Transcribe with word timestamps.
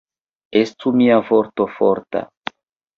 Estu 0.61 0.95
mia 1.03 1.19
vorto 1.29 1.71
forta! 1.77 2.27